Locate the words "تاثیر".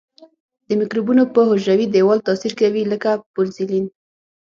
2.27-2.53